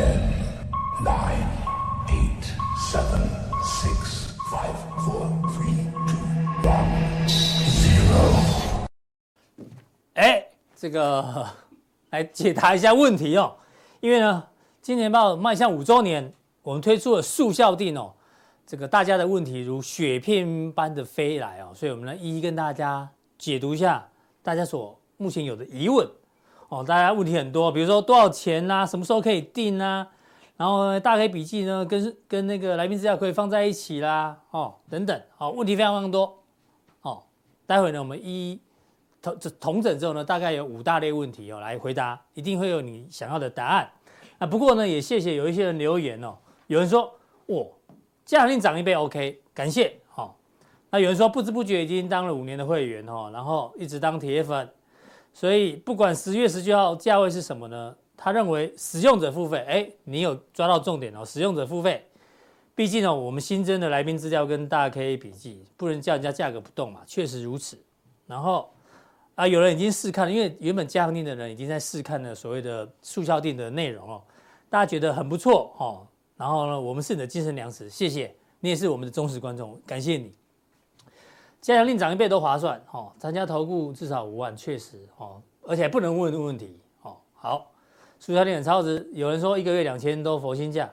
[0.00, 0.16] Ten,
[1.04, 1.46] nine,
[2.08, 2.44] eight,
[2.90, 3.20] seven,
[3.62, 5.76] six, five, four, three,
[6.08, 6.16] two,
[6.64, 7.28] one,
[7.68, 8.86] zero.
[10.14, 11.46] 哎，这个
[12.08, 13.58] 来解答一下问题哦。
[14.00, 14.42] 因为呢，
[14.80, 16.32] 今年报迈向五周年，
[16.62, 18.14] 我们推出了速效定哦。
[18.66, 23.06] 这个大家的问题如雪片般的飞来哦，所以我们来一一跟大家
[23.36, 24.08] 解读一下
[24.42, 26.08] 大家所目前有的疑问
[26.70, 26.82] 哦。
[26.82, 30.08] 大家问题很多，比如说多少钱呐、啊，什么时候可以订啊？
[30.56, 36.42] 然后大 K 笔记呢，跟跟那个来宾资料可以放在一起啦哦，等等，好，问题非常非常多
[37.02, 37.22] 哦。
[37.66, 38.60] 待会呢，我们一一
[39.20, 43.90] 统统整之后呢，大概有五大类问题哦来回答，一定会有你想要的答案。
[44.38, 46.34] 那不过呢，也谢谢有一些人留言哦，
[46.66, 47.12] 有人说
[47.46, 47.70] 我。
[48.22, 49.92] 加强錠涨一倍，OK，感谢。
[50.06, 50.30] 好、哦，
[50.90, 54.70] 那有人说不知不觉已经当了五年的会员哦，然后一直当铁粉，
[55.32, 57.96] 所以不管十月十九号价位是什么呢？
[58.16, 62.04] 他认为使用者付费，哎，你有抓到重点哦，使用者付费。
[62.74, 67.78] 毕竟呢，我们新增的来宾资料跟大 K 笔记不能叫人家价格不动嘛，确实如此。
[68.26, 68.70] 然后
[69.34, 74.22] 啊，有人已经试看了，因为原本加强錠的人已经在试看了所谓的速效定的内容哦，
[74.68, 76.06] 大家觉得很不错哦。
[76.36, 80.34] 然后呢，我们是你的精神粮食，谢谢你也是我们的忠实观众，感谢你。
[81.60, 87.16] 加强令涨一倍都划算哦，参加投顾至少五万，确实哦，而且不能问问题哦。
[87.34, 87.70] 好，
[88.18, 90.90] 速效錠很超值，有人说一个月两千都佛心价。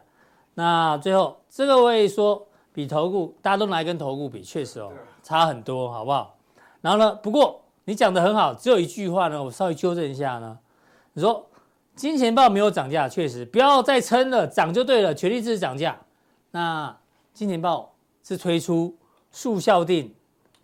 [0.54, 4.92] 那最后这个位说比投顾，大家都拿来跟投顾比，确实哦
[5.24, 6.36] 差很多，好不好？
[6.82, 10.58] 然后呢，不过你讲的很好，只有一句话呢，我稍微纠正一下呢，
[11.14, 11.46] 你说。
[11.98, 16.00] 金钱豹没有涨价，确实不要再撑了，涨就对了，全力支持涨价。
[16.52, 16.96] 那
[17.34, 18.96] 金钱豹是推出
[19.32, 20.12] 速效錠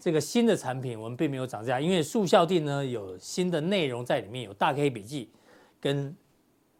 [0.03, 5.31] 这个新的产品，我们并没有涨价，因为速效錠呢有新的内容在里面，有大 K 笔记
[5.79, 6.13] 跟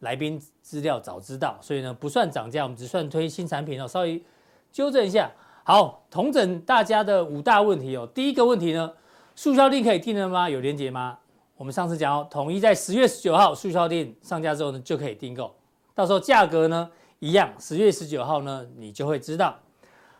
[0.00, 3.88] 来宾资料早知道，所以呢不算涨价，我们只算推新产品哦。
[3.88, 4.22] 稍微
[4.70, 8.06] 纠正一下，好，统整大家的五大问题哦。
[8.14, 8.92] 第一个问题呢，
[9.34, 10.50] 速效錠可以订了吗？
[10.50, 11.18] 有连结吗？
[11.56, 15.50] 我们上次讲哦，统一在十月十九号速效錠上架之后呢，就可以订购，
[15.94, 16.90] 到时候价格呢
[17.20, 19.58] 一样，十月十九号呢你就会知道。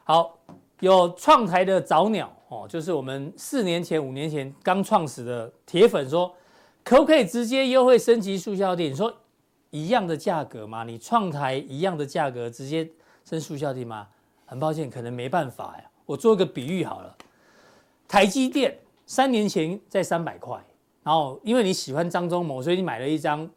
[0.04, 0.38] 好，
[0.80, 6.32] 有创台的早鸟哦，就是我们四年前、五年前刚创始的铁粉说，
[6.84, 8.92] 可不可以直接优惠升级速效店？
[8.92, 9.12] 你说
[9.70, 10.84] 一样的价格吗？
[10.84, 12.88] 你创台一样的价格直接
[13.24, 14.06] 升速效店吗？
[14.46, 15.84] 很抱歉，可能没办法呀。
[16.06, 17.16] 我做一个比喻好了，
[18.06, 20.62] 台积电三年前在三百块。
[21.02, 23.50] 然后，因为你喜欢张忠谋，所以你买了一张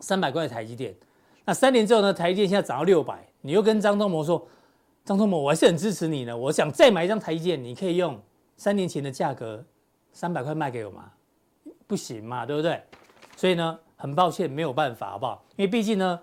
[0.00, 0.94] 三百块的台积电。
[1.44, 4.46] 那三年之后呢，台积电现在涨到六百，你又跟张忠谋说
[5.08, 8.20] ：“张忠谋，我还是很支持你的，我想再买一张台积电，你可以用
[8.58, 9.64] 三年前的价格
[10.12, 11.10] 三百块卖给我吗？
[11.86, 12.78] 不行嘛，对不对？
[13.34, 15.42] 所以呢，很抱歉，没有办法，好不好？
[15.56, 16.20] 因为毕竟呢，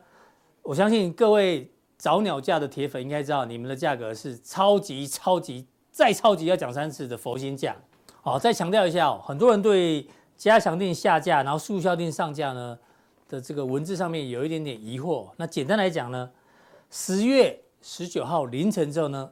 [0.61, 7.75] 我相信各位早鸟价的铁粉应该知道，你们的价格是超级超级再超级要讲三次的佛心价。
[8.21, 10.07] 好，再强调一下哦，很多人对。
[10.37, 12.77] 加强錠下架，然后速效錠上架呢
[13.29, 15.29] 的这个文字上面有一点点疑惑。
[15.37, 16.29] 那简单来讲呢，
[16.91, 17.57] 十月
[17.87, 19.31] 十九号凌晨之后呢，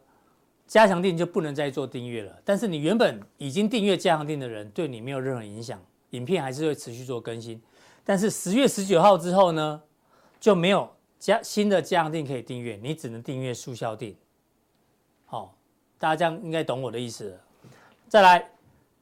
[0.68, 2.40] 加强定就不能再做订阅了。
[2.46, 5.82] 但是你原本已经订阅加强定的人，对你没有任何影响，
[6.12, 7.60] 影片还是会持续做更新。
[8.04, 9.82] 但是十月十九号之后呢，
[10.40, 10.88] 就没有
[11.18, 14.16] 加新的加强定可以订阅，你只能订阅速效定。
[15.26, 15.58] 好，
[15.98, 17.38] 大家这样应该懂我的意思了。
[18.08, 18.50] 再来。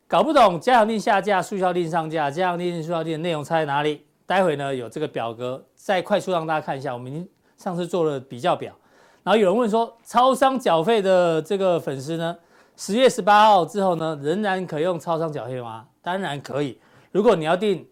[0.08, 4.06] 搞不懂加强定下架，速效定上架，加强錠、速效定的内容差在哪里？
[4.26, 6.94] 待会呢有这个表格，再快速让大家看一下。
[6.94, 7.26] 我们
[7.56, 8.78] 上次做了比较表，
[9.24, 12.38] 然后有人问说，超商缴费的这个粉丝呢，
[12.76, 15.88] 十月十八号之后呢，仍然可用超商缴费吗？
[16.02, 16.80] 当然可以。
[17.12, 17.88] 如果你要订，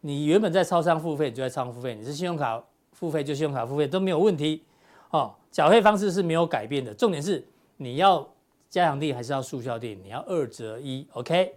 [0.00, 2.62] 你原本在超商付费，你就在超商付费；你是信用卡
[2.92, 4.64] 付费，就信用卡付费都没有问题。
[5.10, 7.46] 哦，缴费方式是没有改变的，重点是
[7.76, 8.28] 你要。
[8.72, 9.98] 加强錠还是要速效錠？
[10.02, 11.54] 你要二择一，OK？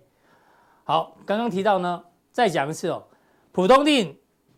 [0.84, 3.02] 好，刚刚提到呢，再讲一次哦。
[3.54, 4.14] 普通錠、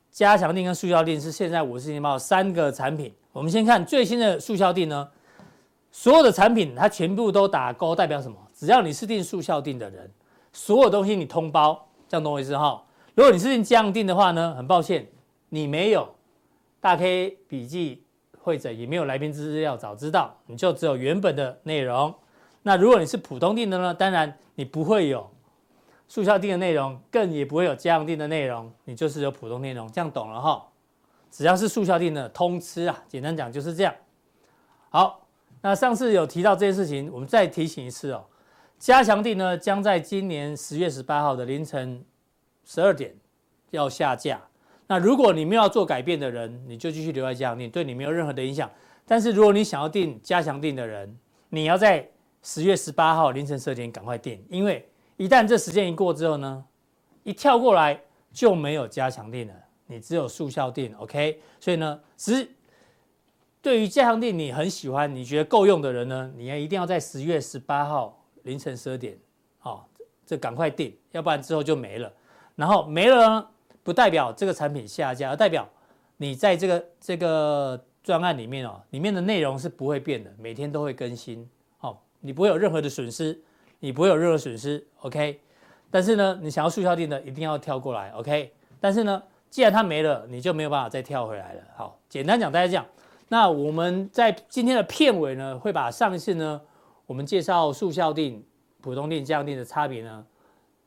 [0.10, 3.14] 加强錠跟速效錠是现在五十年报三个产品。
[3.38, 5.08] 我们先看最新的速效定呢，
[5.92, 8.36] 所有的产品它全部都打勾，代表什么？
[8.52, 10.10] 只要你是订速效定的人，
[10.52, 12.84] 所有东西你通包，这样懂我意思哈？
[13.14, 15.08] 如果你是订加强錠的话呢，很抱歉，
[15.50, 16.16] 你没有
[16.82, 18.04] 大 K 笔记
[18.40, 22.12] 会诊，也没有来宾资料早知道，你就只有原本的内容。
[22.64, 23.94] 那如果你是普通定的呢？
[23.94, 25.30] 当然你不会有
[26.08, 30.66] 速效定的内容，更也不会有加强錠的内容，你就是有普通内容，这样懂了哈？
[31.30, 33.94] 只要是速效定的通吃啊，简单讲就是这样。
[34.90, 35.28] 好，
[35.62, 38.26] 那上次有提到这件事情，我们再提醒一次哦。
[38.80, 42.04] 加强定呢，将在今年十月十八号的凌晨
[42.64, 43.16] 十二点
[43.72, 44.40] 要下架。
[44.88, 48.70] 那如果你没有做改变的人，你就继续留在加强錠，对你没有任何的影响。
[49.06, 51.18] 但是如果你想要订加强定的人，
[51.50, 52.10] 你要在
[52.44, 54.88] 十月十八号凌晨十二点赶快订，因为
[55.18, 56.64] 一旦这时间一过之后呢，
[57.24, 58.00] 一跳过来
[58.32, 59.54] 就没有加强定了，
[59.88, 60.96] 你只有速效定。
[60.98, 62.48] OK，所以呢，十
[63.62, 69.18] 对于加强定你很喜欢，你觉得够用的人呢，你要一定要在十月十八号凌晨十二点，
[69.64, 69.84] 哦，
[70.26, 72.14] 这赶快订，要不然之后就没了。
[72.56, 73.48] 然后没了呢，
[73.84, 75.68] 不代表这个产品下架，而代表
[76.18, 81.48] 你在这个这个专案里面哦，里面的内容是不会变的，每天都会更新。
[81.82, 83.40] 哦，你不会有任何的损失，
[83.80, 84.88] 你不会有任何损失。
[85.02, 85.40] OK，
[85.92, 88.10] 但是呢，你想要速效定的一定要跳过来。
[88.12, 91.64] OK，但是呢，既然它没了，你就没有办法再跳回来了。
[91.76, 92.86] 好，简单讲，大家讲。
[93.30, 96.62] 那我们在今天的片尾呢，会把上一次呢，
[97.06, 98.46] 我们介绍速效定、
[98.82, 100.26] 普通定、加强錠的差别呢，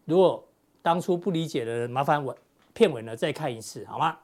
[0.05, 0.47] 如果
[0.83, 2.37] 当初不理解的人，麻烦我
[2.73, 4.19] 片尾呢再看一次，好吗？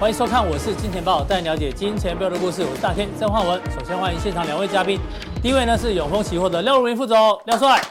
[0.00, 2.62] 欢迎收看，我是金钱豹，带你了解金钱豹的故事。
[2.62, 3.60] 我是大天曾焕文。
[3.68, 5.00] 首先欢迎现场两位嘉宾，
[5.42, 7.82] 第一位呢是永丰期货的廖如明副总，廖帅。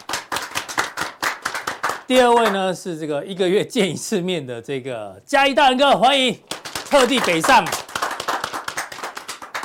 [2.07, 6.39] 第二位呢是这个一个月见一次面的这个嘉义大人哥，欢迎，
[6.85, 7.67] 特地北上。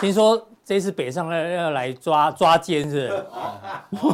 [0.00, 3.24] 听说这次北上要要来抓抓奸是
[3.90, 4.10] 不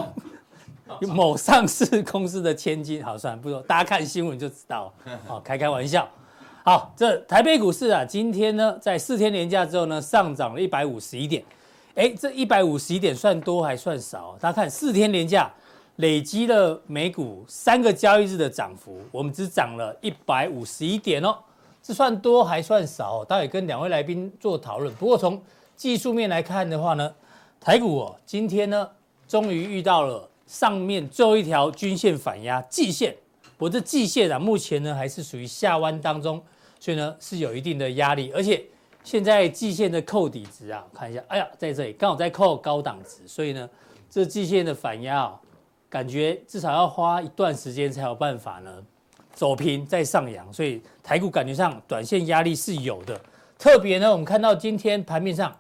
[1.01, 1.07] 是？
[1.07, 4.93] 某上市公司的千金，好算了，不说，大家看新闻就知道。
[5.27, 6.07] 好，开开玩笑。
[6.69, 11.43] 好，这台北股市啊，今天呢，在四天连假之后呢，上涨了一百五十一点。
[11.95, 14.37] 哎，这一百五十一点算多还算少？
[14.39, 15.51] 大家看四天连假
[15.97, 21.39] 累积了美股三个交易日的涨幅，我们只涨了一百五十一点哦，
[21.83, 23.25] 这算多还算少？
[23.25, 24.95] 待会跟两位来宾做讨论。
[24.97, 25.43] 不过从
[25.75, 27.11] 技术面来看的话呢，
[27.59, 28.87] 台股哦，今天呢，
[29.27, 33.17] 终于遇到了上面最后一条均线反压季线，
[33.57, 36.39] 我这季线啊，目前呢还是属于下弯当中。
[36.81, 38.65] 所以呢，是有一定的压力，而且
[39.03, 43.69] 现在季线的扣底值啊，看一下，哎呀，在这里刚好在扣高档值，所以呢，
[44.09, 45.41] 这季线的反压啊，
[45.89, 48.71] 感觉至少要花一段时间才有办法呢
[49.33, 53.21] 走平再上扬，所以台股感觉上短线压力是有的。
[53.59, 55.57] 特别呢，我们看到今天盘面上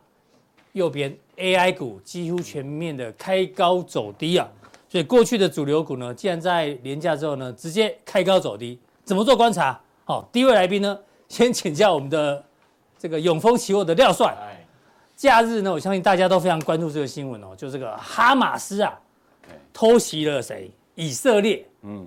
[0.72, 4.48] 右边 AI 股几乎全面的开高走低啊，
[4.88, 9.80] 所以过去的主流股呢，既然在连假之后呢，直接开高走低，怎么做观察？
[10.04, 10.98] 好，第一位来宾呢？
[11.28, 12.42] 先请教我们的
[12.98, 14.36] 这个永丰期货的廖帅。
[15.14, 18.96] 假日呢，我相信大家都非常关注这个新闻哦，就这个哈马斯啊，
[19.72, 20.70] 偷袭了谁？
[20.94, 21.66] 以色列。
[21.82, 22.06] 嗯，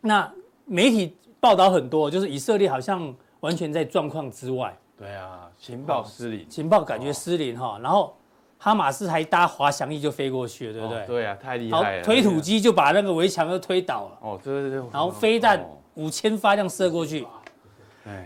[0.00, 0.32] 那
[0.64, 4.74] 媒体报道很多，就是以色列好像完全在状况之外。
[4.96, 7.78] 对啊，情报失灵，情报感觉失灵哈。
[7.82, 8.16] 然后
[8.56, 11.06] 哈马斯还搭滑翔翼就飞过去了，对不对？
[11.06, 12.02] 对啊，太厉害了。
[12.02, 14.18] 推土机就把那个围墙都推倒了。
[14.22, 14.78] 哦，对对对。
[14.90, 15.62] 然后飞弹
[15.94, 17.26] 五千发这样射过去。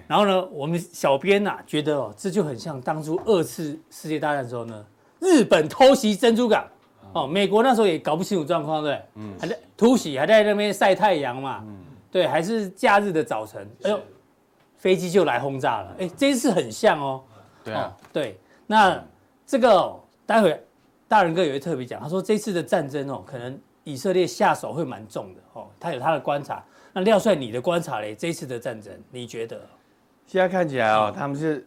[0.07, 4.85] 然后呢，我们小编呐觉得哦，这就很像当初二次世界大战的时候呢，
[5.21, 6.67] 日本偷袭珍珠港，
[7.13, 11.77] 哦，美国那时候也搞不清楚状况，对，嗯，还在突袭，还在那边晒太阳嘛，嗯，
[12.11, 14.01] 对，还是假日的早晨，哎呦，
[14.77, 17.23] 飞机就来轰炸了，哎，这一次很像哦，
[17.65, 19.03] 对啊，对，那
[19.47, 19.95] 这个
[20.27, 20.63] 待会
[21.09, 26.63] 大仁哥也会特别讲，他说这次的战争哦，可能以色列下手会蛮重的哦，他有他的观察。
[26.95, 28.15] 那廖帅，你的观察嘞？
[28.15, 29.61] 这次的战争，你觉得？
[30.27, 31.67] 现在看起来哦，他们是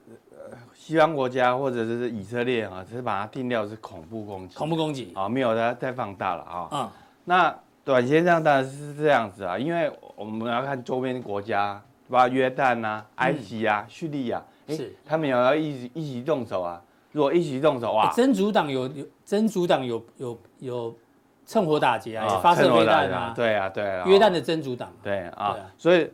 [0.74, 4.56] 西方国家或者是以色列啊，只是把它定调是恐怖攻击。
[4.56, 6.70] 恐怖攻击啊，没有它再放大了啊。
[6.72, 6.90] 嗯。
[7.24, 16.82] 那短线上当然是这样子啊，因为我们要看周边国家，包括约旦啊、埃及啊、叙利亚，是他们也要一起一起动手啊。
[17.12, 20.96] 如果一起动手啊，真主党有有真主党有有有。
[21.46, 26.10] 趁火打劫啊，发射飞弹啊，对啊，对啊，约旦的真主党，对啊，所以，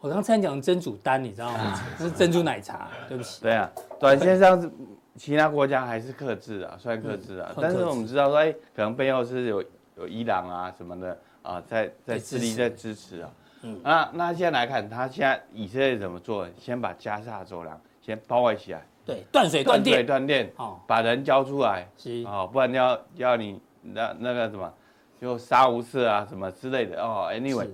[0.00, 1.80] 我刚才讲真主丹，你知道吗？
[1.98, 3.42] 这 是珍珠奶茶，对不起。
[3.42, 4.70] 对啊，短线上是
[5.16, 9.64] 其他国家还是克制啊，虽然克制啊，但是我们知道说，哎，可能背后是有
[9.96, 13.30] 有伊朗啊什么的啊，在在致力在支持啊。
[13.62, 16.46] 嗯，那那现在来看，他现在以色列怎么做？
[16.58, 21.88] 先把加萨走廊先包围起来，对，断水断电，断电，哦，把人交出来，
[22.26, 23.60] 哦，不然要要你。
[23.92, 24.72] 那那个什么，
[25.20, 27.28] 就杀无赦啊，什么之类的哦。
[27.32, 27.68] Anyway，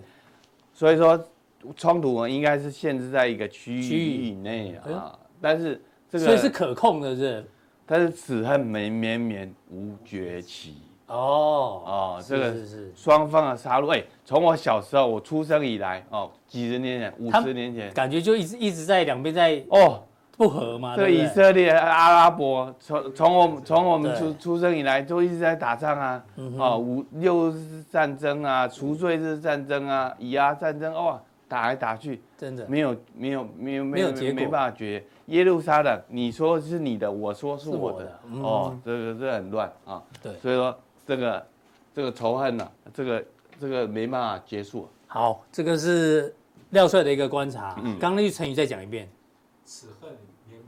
[0.73, 1.23] 所以说
[1.76, 5.19] 冲突应该是限制在一个区域以内啊。
[5.40, 7.45] 但是这个所以是可控的，是。
[7.87, 10.83] 但是此恨绵绵绵无绝期。
[11.07, 13.88] 哦哦，这个是双方的杀戮。
[13.93, 20.00] 哎，从我小时候我出生以来哦，几十年前、五十年前，感觉就一直一直在两边在哦
[20.40, 20.97] 不和嘛。
[20.97, 35.04] 这个以色列、阿拉伯，从从我们从我们出出生以来，都一直在打仗啊，嗯哦，五六日战争啊，除罪日战争啊，以阿战争，哇，打来打去，真的没有没有没有没有结果没办法决。
[35.26, 40.02] 耶路撒冷，你说是你的，我说是我的，我的嗯哦，这个这很乱啊。
[40.23, 40.75] 对所以说
[41.06, 41.47] 这个
[41.94, 43.25] 这个仇恨呢、啊，这个
[43.61, 44.88] 这个没办法结束。
[45.06, 46.35] 好，这个是
[46.70, 47.76] 廖帅的一个观察。
[47.82, 49.06] 嗯刚刚那句成语再讲一遍，
[49.66, 50.11] 此恨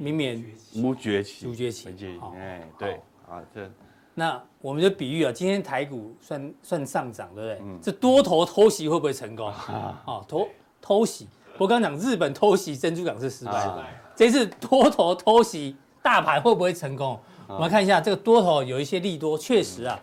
[0.03, 0.45] 明年
[0.75, 1.89] 无崛起，无崛起
[2.37, 2.95] 哎，对
[3.31, 3.71] 啊，这
[4.15, 7.59] 那我们就比喻啊，今天台股算算上涨，对不对？
[7.63, 7.79] 嗯。
[7.81, 9.47] 这多头偷袭会不会成功？
[9.47, 10.49] 啊，哦，偷
[10.81, 11.29] 偷袭。
[11.57, 13.87] 我刚刚讲日本偷袭珍珠港是失败的，啊。
[14.17, 17.19] 这次多头偷袭大盘会不会成功？
[17.47, 19.99] 我们看一下这个多头有一些利多，确实啊，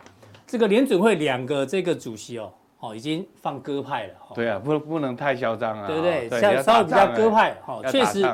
[0.47, 4.31] 这个联准会两个这个主席哦，哦已经放鸽派了，哦。
[4.33, 6.29] 对啊，不不能太嚣张啊，对不对？
[6.41, 8.25] 要稍稍微比较鸽派，哦，确实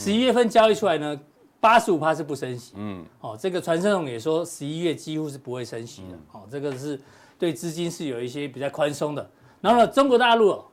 [0.00, 1.20] 十一月份交易出来呢，
[1.60, 6.98] 八十五趴是不升息，嗯，哦，这个传声筒也说十一月几乎是不会升息的，哦，这个是
[7.38, 9.30] 对资金是有一些比较宽松的。
[9.60, 10.64] 然后呢，中国大陆、哦、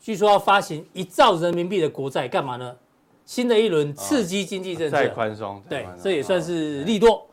[0.00, 2.74] 据说要发行一兆人民币的国债，干嘛呢？
[3.26, 7.26] 新的一轮刺激经济政策，再宽松，对，这也算是利多。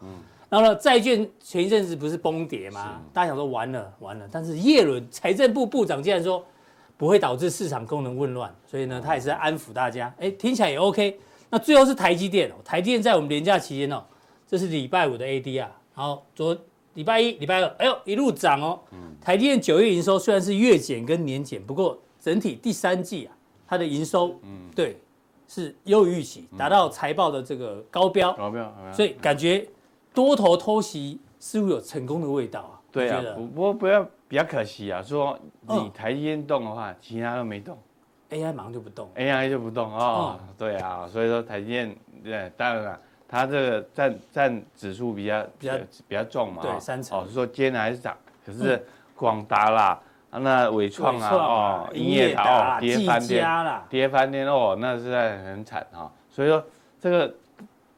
[0.50, 3.02] 然后呢，债券前一阵子不是崩跌吗？
[3.14, 6.46] 大家想说完了完了，但是叶伦财政部部长竟然说
[7.02, 10.14] 不会导致市场功能混乱，所以呢，他也是在安抚大家。
[10.20, 11.20] 哎，听起来也 OK。
[11.50, 14.04] 那最后是台积电哦，台积电在我们连假期间哦，
[14.46, 16.56] 这是礼拜五的 AD 啊，然后昨
[16.94, 18.80] 礼拜一、礼拜二，哎呦一路涨哦。
[19.20, 23.34] 台积电九月营收虽然是月减跟年减，不过整体第三季啊，
[23.68, 25.02] 它的营收，嗯，对，
[25.48, 29.68] 是优于预期，达到财报的这个高标，高标，所以感觉
[30.14, 32.78] 多头偷袭似乎有成功的味道啊。
[32.92, 37.78] 对啊不过不要比较可惜啊，说你嗯台积电动的话，其他都没动
[38.30, 40.40] AI 马上就不动，，AI 就不动哦。
[40.58, 45.74] 对啊，所以说台积电，对，当然了，它这个占占指数比较比较
[46.08, 48.82] 比较重嘛，哦对三成哦，是说今天还是涨，可是
[49.18, 56.10] 广达啦，啊那伟创啊，哦，英业达哦，跌翻技天，跌翻天哦，那实在很惨哈。
[56.30, 56.64] 所以说
[57.02, 57.28] 这个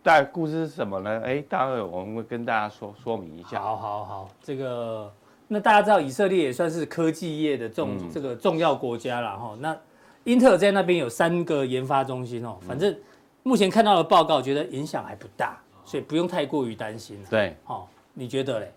[0.02, 1.22] 大概故事是什么呢？
[1.24, 3.62] 哎，待会我们会跟大家说说明一下。
[3.62, 5.14] 好好好，这个
[5.48, 8.10] 那大家知道以色列也算是科技业的重、嗯。
[8.12, 9.56] 这个重要国家了哈。
[9.60, 9.78] 那
[10.24, 12.96] 英特尔在那边有三个研发中心哦，反正
[13.44, 17.18] 目前看到的报告觉得影响还不大，所以不用太过于担心。
[17.30, 18.72] 对，哦，你觉得嘞？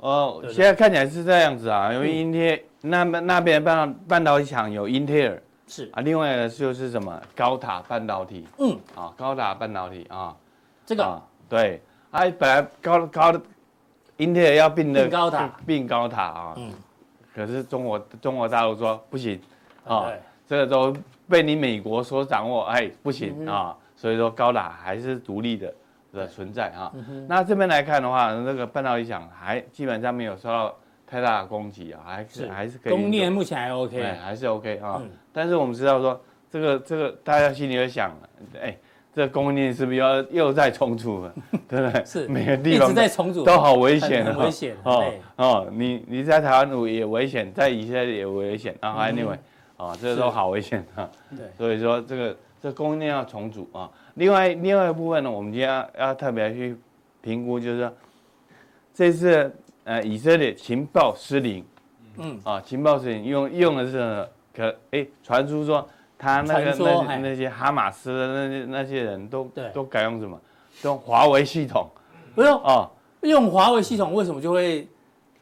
[0.00, 5.90] 哦，现在看起来是这样子啊，因为英特尔那边那边半导半导体厂有英特尔是。
[5.92, 10.36] 啊，另外的就是什么高塔半导体，嗯，啊，高塔半导体啊，
[10.86, 11.80] 这个、啊，对，
[12.10, 13.40] 啊，本来高高的
[14.18, 15.50] 英特尔要并的并高塔。
[15.66, 16.70] 并高塔啊，嗯。
[17.34, 19.40] 可是中国中国大陆说不行。
[19.84, 20.94] 啊对，这个都
[21.28, 25.74] 被你美国所掌握，哎，不行嗯啊，所以说高塔还是独立的
[26.12, 26.92] 的存在啊。
[26.94, 30.74] 嗯那这边来看的话，那个半导体厂还基本上没有受到
[31.06, 32.48] 太大的攻击啊，还是。
[32.48, 32.92] 还是可以。
[32.92, 34.98] 供应链目前还，OK，还是 OK 啊。
[35.00, 35.10] 嗯。
[35.32, 36.20] 但是我们知道说，
[36.50, 38.10] 这个这个大家心里会想，
[38.60, 38.76] 哎，
[39.18, 41.34] 这供应链是不是要又在重组了？
[41.68, 42.04] 对不对？
[42.04, 48.94] 是每个地方在重组，都好危险哦，很很危险哦哦，你你在台湾也危险，在以色列也危险啊。
[49.08, 49.36] Anyway，
[49.76, 51.10] 啊，这个都好危险啊。
[51.36, 53.90] 对，所以说这个这供应链要重组啊。
[54.14, 56.76] 另外另外一部分呢，我们今天要要特别去
[57.20, 57.92] 评估，就是说
[58.94, 61.64] 这次呃以色列情报失灵，
[62.18, 65.84] 嗯，啊，情报失灵用用的是呢可哎传出说
[66.18, 66.74] 他那个
[67.06, 70.38] 那那些哈马斯的那些那些人都都改用什么？
[70.82, 71.88] 都用华为系统
[72.34, 72.90] 不用哦，
[73.22, 74.86] 用华为系统，为什么就会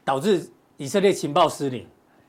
[0.04, 1.86] 导致以色列情报失灵？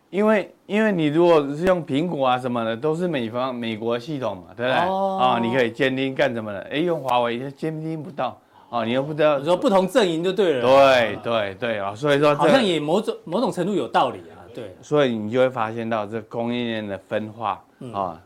[0.09, 4.81] 因为因为你如果是用苹果啊什么的，都是美方美国系统嘛，对不对？
[4.89, 6.59] 哦啊，你可以监听干什么的？
[6.71, 8.39] 哎，用华为监听不到
[8.69, 9.43] 哦，你又不知道你。
[9.45, 18.21] 说不同阵营就对了，对对对啊，所以说这好像也某种某种程度有道理啊，对，所以你就会发现到这供应链的分化嗯啊，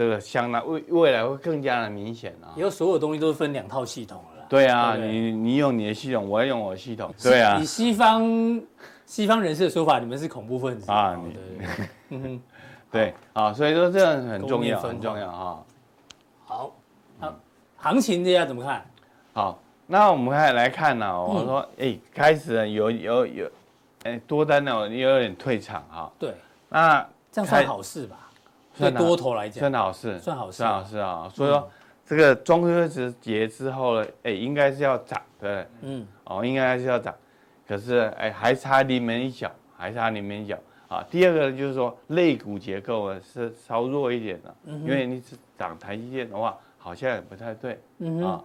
[0.00, 2.62] 这个相当未未来会更加的明显啊以。
[2.62, 4.46] 后所有东西都是分两套系统了啦。
[4.48, 7.14] 对啊，你你用你的系统，我要用我的系统。
[7.22, 8.62] 对啊以，西方
[9.04, 12.42] 西方人士的说法，你们是恐怖分子哦啊你对对对， 嗯哼，
[12.90, 15.58] 对啊，所以说这样很重要，很重要啊。
[16.46, 16.72] 好，
[17.18, 17.36] 好，
[17.76, 18.82] 行情这样怎么看？
[19.34, 23.50] 好，那我们开始来看呢、嗯我说，哎，开始了有有有，
[24.04, 26.10] 哎，多单呢也有点退场哈。
[26.18, 26.34] 对，
[26.70, 28.29] 那这样算好事吧？
[28.80, 30.56] 对算多头来讲，算好事，算好事。
[30.56, 31.30] 算好事啊。
[31.32, 31.70] 所以说，
[32.04, 35.66] 这个中秋节节之后呢，哎，应该是要涨，对？
[35.82, 37.14] 嗯，哦，应该是要涨，
[37.68, 40.56] 可是哎，还差临门一脚，还差临门一脚。
[40.88, 41.04] 啊。
[41.10, 48.42] 第二个呢，就是说肋骨结构呢是稍弱一点的，因为你只涨台积电的话，好像也不太对，嗯啊，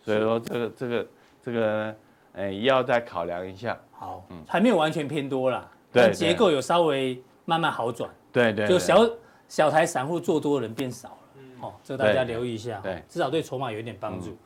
[0.00, 1.06] 所以说这个这个
[1.42, 1.94] 这个，
[2.34, 3.78] 哎，要再考量一下。
[3.92, 9.04] 好，还没有完全偏多啦，对但结构有稍微慢慢好转，对对，就小
[9.48, 11.16] 小台散户做多的人变少了，
[11.62, 14.36] 哦，这个大家留意一下，对，至少对筹码有一点帮助。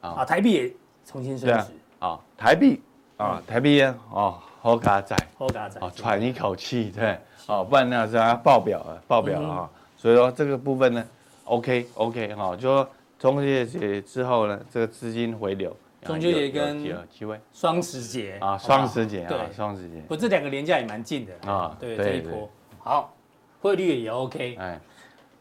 [0.00, 0.72] 啊，啊，台币也
[1.04, 2.80] 重新升值，啊，台币
[3.16, 11.04] 啊，台币啊，哦，好嘎仔，好嘎仔，哦，喘一口气，对，哦，不然那是要爆表了，爆表了啊，所以说这个部分呢
[11.44, 12.88] ，OK OK 哈，就说
[13.18, 21.52] 中秋节之后呢，这个资金回流，中秋节跟机会，双十节啊，双十节啊，对，双十节，不，这两个连假也蛮近的。
[21.52, 22.48] 啊，对，这一波。
[22.78, 23.12] 好，
[23.60, 24.80] 汇率也 OK，哎，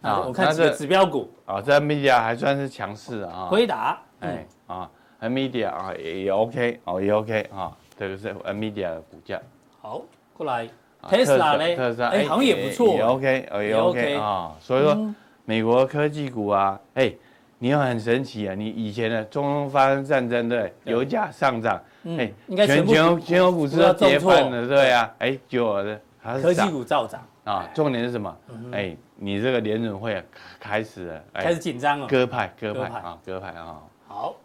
[0.01, 1.29] 啊我看几个指标股。
[1.45, 4.89] 啊，这 media 还算是强势的啊，辉达，哎啊
[5.21, 9.39] ，media 啊也也 OK 哦也 OK 啊，这个是 media 的股价，
[9.81, 10.01] 好，
[10.33, 10.67] 过来。
[11.07, 14.53] 特斯拉嘞，特斯拉哎，好像也不错，也 OK，也 OK 啊。
[14.59, 15.13] 所以说，
[15.45, 17.13] 美国科技股啊，哎，
[17.59, 18.55] 你又很神奇啊。
[18.55, 22.29] 你以前的中东发生战争，对，油价上涨，哎，
[22.65, 26.01] 全球全球股市都跌翻了，对啊，哎，就的
[26.41, 27.70] 科技股照涨啊。
[27.74, 28.38] 重点是什么？
[28.72, 30.24] 哎，你这个联准会
[30.60, 33.82] 开始了，开始紧张了，鸽派，鸽派啊，鸽派啊。
[34.08, 34.36] 好，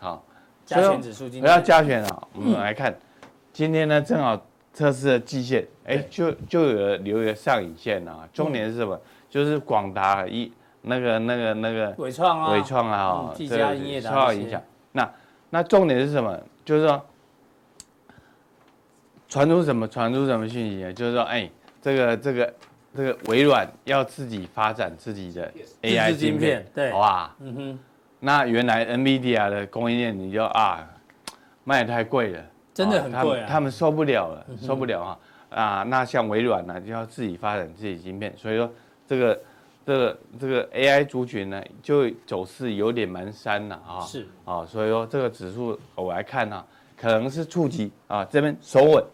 [0.00, 0.24] 好，
[0.66, 2.94] 加权指数今天不要加权啊，我们来看，
[3.52, 4.40] 今天呢正好。
[4.70, 8.28] 测试了季线，哎，就就有留一个上影线啊。
[8.32, 9.00] 重点是什么？
[9.28, 14.62] 就是广达一那个那个那个伟创啊，伟创啊，技嘉营业的受到影响。
[14.92, 15.10] 那
[15.50, 16.38] 那重点是什么？
[16.64, 17.04] 就是说，
[19.28, 19.88] 传出什么？
[19.88, 20.92] 传出什么讯息啊？
[20.92, 22.54] 就是说，哎，这个这个
[22.96, 27.36] 这个微软要自己发展自己的 AI 晶片，对，好吧？
[27.40, 27.78] 嗯哼。
[28.20, 30.88] 那原来 NVIDIA 的供应链你就啊，
[31.64, 32.42] 卖得太贵了。
[32.74, 33.46] 真的很贵啊！
[33.48, 35.18] 他们受不了了，受不了啊！
[35.50, 38.70] 啊，那像微软呢，就要自己发展自己晶片，所以说
[39.04, 39.40] 这个
[39.84, 44.00] 这个这个 AI 族群呢，就走势有点蛮山了啊。
[44.02, 46.64] 是啊，所以说这个指数我来看呢，
[46.96, 49.04] 可能是触及啊这边守稳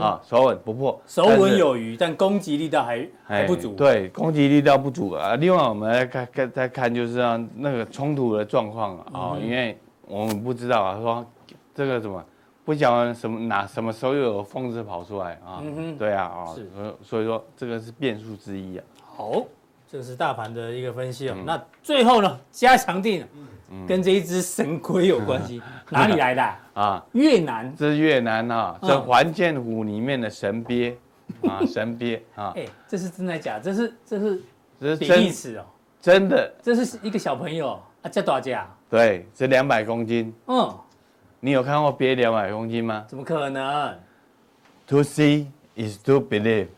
[0.00, 3.74] 啊，守稳不破，守稳有余，但攻击力道还还不足。
[3.74, 5.34] 对，攻击力道不足啊。
[5.36, 11.26] 另外我们来看看再看就是让那个冲突的状况啊，因为我们不知道啊，说
[11.74, 12.24] 这个什么。
[12.64, 15.62] 不讲什么哪什么时候又有疯子跑出来啊？
[15.62, 16.68] 嗯，对啊啊，是，
[17.00, 18.84] 所以说这个是变数之一啊。
[19.16, 19.44] 好，
[19.88, 21.36] 这是大盘的一个分析啊。
[21.46, 23.24] 那最后呢，加强錠
[23.86, 26.42] 跟这一只神龟有关系，哪里来的
[26.74, 27.04] 啊？
[27.12, 30.96] 越南，这是越南啊，这环剑湖里面的神鳖
[31.42, 32.52] 啊， 神鳖啊。
[32.56, 33.58] 哎，这是真的假？
[33.58, 34.42] 这是这是
[34.80, 35.64] 这是比利时哦，
[36.00, 38.68] 真的，这是一个小朋友啊，这多少价？
[38.88, 40.32] 对，这两百公斤。
[40.46, 40.74] 嗯。
[41.38, 43.04] 你有看过鳖两百公斤吗？
[43.06, 43.94] 怎么可能
[44.86, 46.68] ？To see is to believe。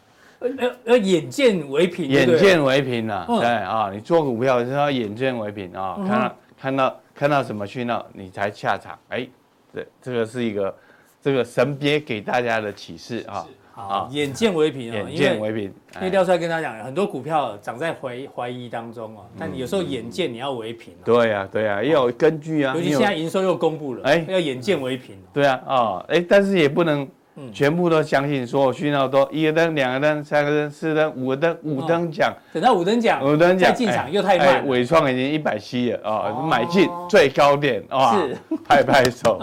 [0.41, 0.49] 呃
[0.85, 2.09] 呃眼见为凭。
[2.09, 3.25] 眼见为凭啊！
[3.27, 8.99] 对啊，你做股票是要眼见为凭啊，看到看到看到什么讯号你才下场。
[9.09, 9.27] 哎，
[9.73, 10.77] 这这个是一个
[11.21, 13.47] 这个神鳖给大家的启示啊。
[13.71, 15.63] 好，眼见为凭啊，眼见为凭。
[15.97, 20.93] 因为廖帅跟他讲，很多股票涨在怀怀疑当中啊，但有时候眼见你要为凭。
[21.05, 22.75] 对呀，对呀，要有根据啊。
[22.75, 25.17] 尤其现在营收又公布了，哎，要眼见为凭。
[25.33, 27.09] 对啊，啊，哎，但是也不能
[27.53, 32.33] 全部都相信，所有讯号都一个灯、两个灯、三个灯、四灯、五个灯、五灯奖。
[32.53, 34.67] 等到五灯奖，五灯奖再进场又太慢。
[34.67, 39.39] 纬创已经一百七了啊，买进最高点啊，是拍拍手。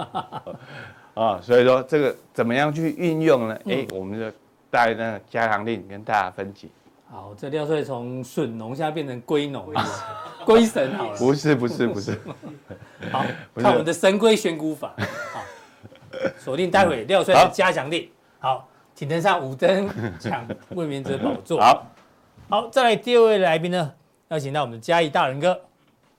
[1.13, 3.57] 啊， 所以说这个怎么样去运用呢？
[3.65, 4.25] 哎，我们就
[4.69, 6.67] 带那个加强令跟大家分解。
[7.09, 9.85] 好，这廖帅从笋农现在变成龟农了，
[10.43, 11.17] 龟神好了。
[11.17, 12.19] 不是不是不是。
[13.11, 13.23] 好，
[13.55, 14.93] 看我们的神龟选股法。
[15.31, 15.39] 好，
[16.37, 18.07] 锁定待会廖帅的加强錠。
[18.39, 21.59] 好，请登上五灯抢卫冕者宝座。
[21.59, 21.85] 好，
[22.49, 23.91] 好，再来第二位来宾呢，
[24.29, 25.59] 邀请到我们的嘉义大人哥。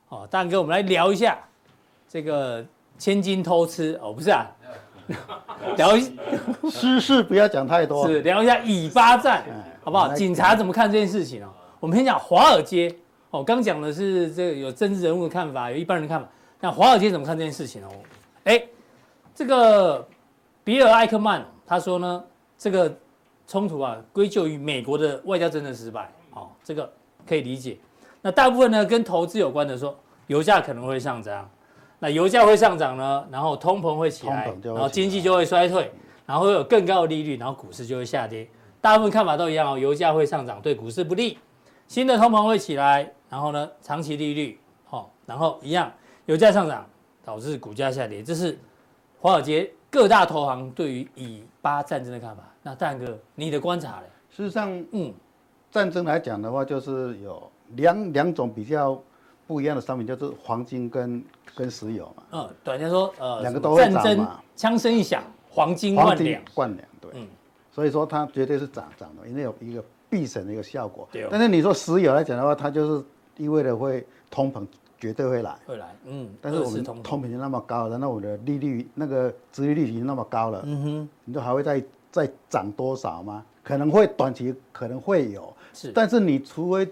[0.08, 1.38] 好，大仁哥，我们来聊一下
[2.08, 2.64] 这个
[2.98, 4.46] 千金偷吃哦，不是啊。
[5.76, 6.02] 聊一
[6.68, 9.44] 私事不要讲太多，是聊一下以巴战，
[9.84, 10.12] 好不好？
[10.12, 11.48] 警察怎么看这件事情哦？
[11.78, 12.92] 我们先讲华尔街
[13.30, 16.28] 哦，刚讲的是这个有政治人物的看法，有一般人的看法。
[16.58, 17.88] 那华尔街怎么看这件事情哦？
[18.42, 18.60] 哎，
[19.36, 20.08] 这个
[20.64, 22.24] 比尔艾克曼他说呢，
[22.56, 22.90] 这个
[23.46, 26.90] 冲突啊归咎于美国的外交政策失败，哦，这个
[27.28, 27.76] 可以理解。
[28.22, 29.94] 那大部分呢跟投资有关的说，
[30.28, 31.46] 油价可能会上涨。
[31.98, 35.92] 那油价会上涨呢，然后通膨会起来，然后经济就会衰退，
[36.24, 38.48] 然后会有更高的利率，然后股市就会下跌。
[38.80, 41.38] 大部分看法都一样哦，油价会上涨，对股市不利。
[41.88, 45.92] 新的通膨会起来，然后呢，长期利率，好，然后一样，
[46.24, 46.86] 油价上涨
[47.24, 48.22] 导致股价下跌。
[48.22, 48.58] 这是
[49.20, 52.42] 华尔街各大投行对于以巴战争的看法。
[52.62, 54.04] 那大哥，你的观察呢？
[54.30, 55.12] 事实上，嗯，
[55.70, 59.00] 战争来讲的话，就是有两两种比较。
[59.48, 61.24] 不一样的商品，就是黄金跟
[61.54, 62.22] 跟石油嘛。
[62.32, 64.02] 嗯，短线说呃，两个都会涨嘛。
[64.02, 67.12] 战争枪声一响，黄金万两，万两对。
[67.14, 67.28] 嗯，
[67.70, 71.08] 所以说它绝对是涨涨的，因为有一个避险的一个效果。
[71.12, 71.28] 对。
[71.30, 73.04] 但是你说石油来讲的话，它就是
[73.36, 74.66] 意味着会通膨。
[74.98, 83.44] 绝对会来，会来，嗯，但是我们通膨那么高了，那我的利率那个殖利率已经那么高了，嗯哼，你说还会再再涨多少吗？
[83.62, 86.88] 可能会短期可能会有，是，但是你除非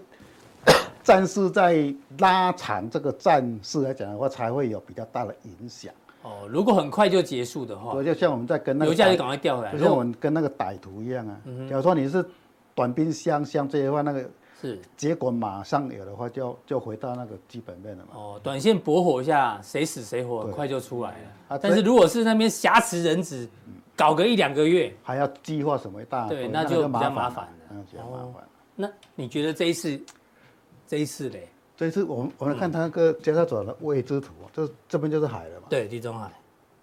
[1.03, 5.91] 战事在拉长这个战事来讲的话，才会有比较大的影响。
[6.21, 11.37] 哦，如果很快就结束的话，就像我们在跟那个油价就赶快掉回来，就像我们跟那个歹徒一样啊。
[11.45, 12.23] 嗯、假如说你是
[12.75, 14.29] 短兵相向这些话，那个。
[14.65, 18.11] 是，结果马上有的话就，就就回到那个基本面了嘛。
[18.15, 21.17] 哦，短线搏火一下，谁死谁活，很快就出来了。
[21.49, 23.47] 啊、但是如果是那边挟持人质，
[23.95, 27.51] 搞个一两个月，还要计划什么一大，对，那就比较麻烦了。
[27.69, 28.43] 那比较麻烦。
[28.75, 29.99] 那你觉得这一次，
[30.87, 31.47] 这一次嘞？
[31.77, 35.67] 这一次我们我们看它那个交叉走的位置图，这这边就是海了嘛？
[35.69, 36.31] 对，地中海，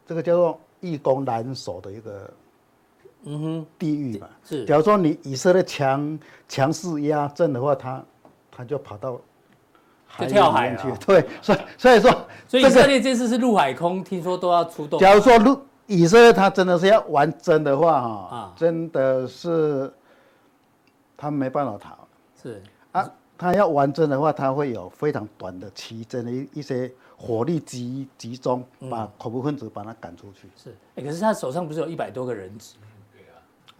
[0.07, 2.33] 这个叫做易攻难守的一个。
[3.25, 4.65] 嗯哼，地域嘛，是。
[4.65, 8.05] 假如说你以色列强强势压阵的话，他
[8.51, 9.21] 他就跑到
[10.07, 10.93] 海跳海去。
[11.07, 12.11] 对，所以所以说，
[12.49, 14.99] 所以以色列这次是陆海空，听说都要出动。
[14.99, 19.93] 假如说陆以色列他真的是要玩真的话，哈，真的是
[21.17, 21.99] 他没办法逃。
[22.43, 26.93] 是啊，他要玩真的话，他会有非常短的期间的一一些。
[27.15, 30.49] 火力集集中，把恐怖分子把他赶出去。
[30.57, 32.75] 是，哎，可是他手上不是有一百多个人质？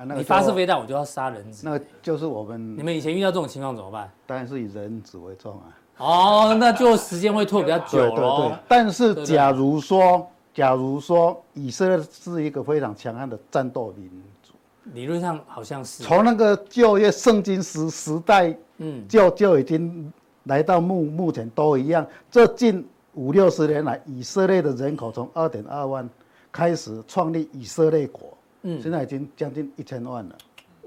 [0.03, 1.63] 对啊，啊，那个你发射飞弹，我就要杀人质。
[1.65, 2.77] 那个就是我们。
[2.77, 4.11] 你们以前遇到这种情况怎么办？
[4.27, 5.65] 当然是以人质为重啊。
[5.99, 8.11] 哦，那就时间会拖比较久了。
[8.11, 8.59] 对对对。
[8.67, 14.11] 但是假如说，假如说以色列是一个非常强悍的战斗民
[14.43, 14.53] 族，
[14.93, 16.03] 理论上好像是。
[16.03, 20.13] 从那个旧约圣经时时代，嗯，就就已经
[20.45, 22.87] 来到目目前都一样，这近。
[23.15, 26.09] 五六十年来，以色列的人口从二点二万
[26.51, 28.33] 开始创立以色列国，
[28.63, 30.37] 嗯，现在已经将近一千万了。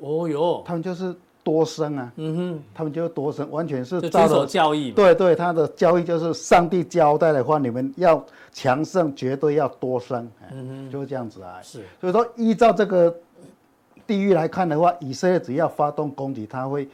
[0.02, 4.92] 哦哟，他们就是多生啊，嗯哼，他们就是多生，完全是遵守教义。
[4.92, 11.60] 对对，他的教义就是上帝交代的话，你们要强盛，绝对要多生，嗯哼，就是这样子啊。
[11.62, 13.16] 是，所以说依照这个
[14.06, 16.88] 地域来看的话，以色列只要发动攻击，它会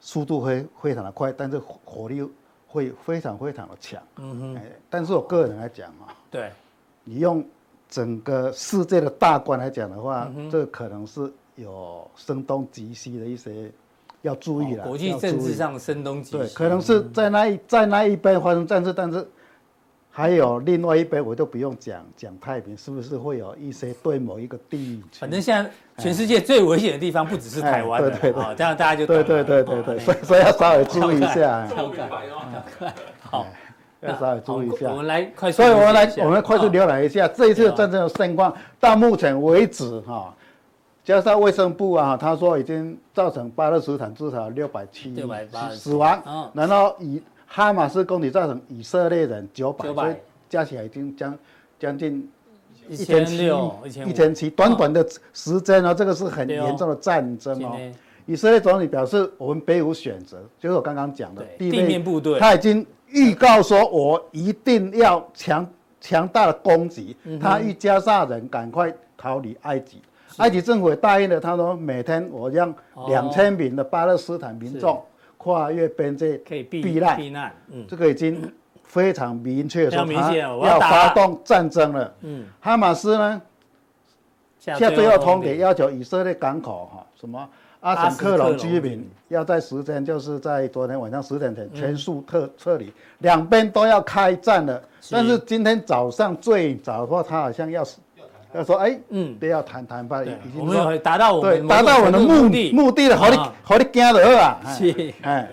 [0.00, 2.22] 速度会非常的快，但是火力。
[2.74, 6.50] 会非常非常的强，嗯哼，但是我个人来讲啊，对，
[7.04, 7.44] 你用
[7.92, 13.70] 整个世界的大观来讲的话，嗯、这可能是有声东击西的一些
[14.22, 14.84] 要注意了。
[14.84, 19.28] 国际政治上声东击西，对，可能是在那一在那一边发生战事，但是。
[20.14, 25.02] 还有另外一边，我就不用讲讲太平，是不是会有一些对某一个地域？
[25.18, 31.66] 反正现在全世界最危险的地方不只是台湾，对对对，这样大家就对对对对对，所以所以要稍微注意一下。
[33.24, 33.46] 好，
[34.02, 34.90] 要稍微注意一下。
[34.90, 38.54] 我们来快速，所以我们来我们快速浏览一下这一次战争的盛况。
[38.78, 40.34] 到目前为止，哈，
[41.04, 45.14] 加上卫生部啊，他说已经造成巴勒斯坦至少六百七
[45.74, 47.22] 死亡，然后以。
[47.54, 50.14] 哈马斯攻击造成以色列人九百，所以
[50.48, 51.38] 加起来已经将
[51.78, 52.26] 将近
[52.88, 53.46] 一千七，
[54.06, 57.76] 一千七，短短的时间呢，这个是很严重的战争哦。
[58.24, 65.66] 以色列总理表示，我们别无选择，就是我刚刚讲的地面部队，他已经预告说，我一定要强
[66.00, 70.02] 强大的攻击，他欲加沙人赶快逃离埃及，
[70.38, 72.74] 埃及政府也答应了，他说每天我让
[73.08, 75.02] 两千名的巴勒斯坦民众。
[75.44, 78.48] 跨越边界可以避难，避难，嗯，这个已经
[78.84, 82.14] 非常明确说他要发动战争了。
[82.20, 83.42] 嗯，哈马斯呢，
[84.60, 85.56] 下最后通牒。
[85.56, 87.50] 要求以色列港口哈，什么
[87.82, 94.82] 阿什克隆居民要在时间就是在昨天晚上十点前全数撤撤离，两边都要开战了。
[95.10, 97.84] 但是今天早上最早的话，他好像要。
[98.54, 105.50] 要说哎，嗯，不要谈谈判，已经达到我们达到我们的目的目的了，好你好的惊的啊，是哎，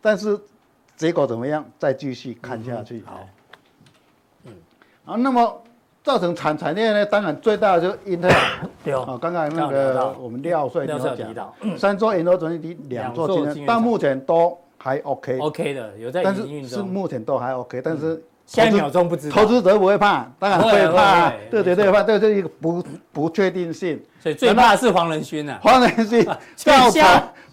[0.00, 0.38] 但是
[0.96, 1.68] 结果怎么样？
[1.76, 3.02] 再继续看下去。
[3.04, 3.28] 好，
[4.44, 4.52] 嗯，
[5.04, 5.60] 好，那么
[6.06, 7.04] 造成产产业呢？
[7.04, 10.96] 当然最大的就是英特尔， 啊，刚刚那个我们廖帅就
[11.34, 13.26] 讲，三座研究中心的两座
[13.66, 18.22] 到目前都还 OK，OK 的有在营运中，是目前都还 OK，但是。
[18.46, 24.00] 下一秒钟不知道，投资者不会怕，当然会怕，对对对，怕，这是一个不不确定性。
[24.20, 27.02] 所以最怕的是黄仁勋啊，黄仁勋 造成